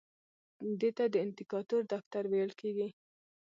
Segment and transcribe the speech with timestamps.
[0.79, 2.87] دې ته د اندیکاتور دفتر ویل کیږي.